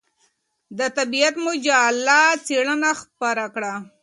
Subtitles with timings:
[0.77, 3.73] د طبعیت مجله څېړنه خپره کړه.